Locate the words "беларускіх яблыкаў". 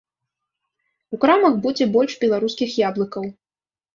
2.23-3.29